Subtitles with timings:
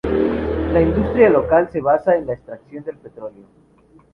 [0.73, 3.45] La industria local se basa en la extracción de petróleo.